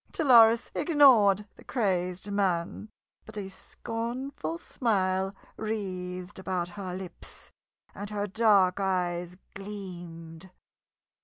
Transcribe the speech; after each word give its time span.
Dolores 0.11 0.71
ignored 0.73 1.45
the 1.57 1.63
crazed 1.63 2.31
man, 2.31 2.89
but 3.23 3.37
a 3.37 3.51
scornful 3.51 4.57
smile 4.57 5.35
wreathed 5.57 6.39
about 6.39 6.69
her 6.69 6.95
lips, 6.95 7.51
and 7.93 8.09
her 8.09 8.25
dark 8.25 8.79
eyes 8.79 9.37
gleamed. 9.53 10.49